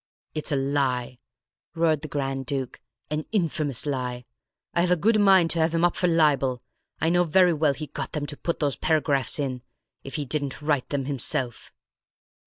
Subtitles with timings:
[0.33, 1.19] "It's a lie!"
[1.75, 2.81] roared the Grand Duke.
[3.11, 4.25] "An infamous lie!
[4.73, 6.63] I've a good mind to have him up for libel.
[6.99, 9.61] I know very well he got them to put those paragraphs in,
[10.03, 11.71] if he didn't write them himself."